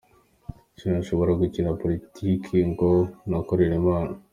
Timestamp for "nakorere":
3.29-3.73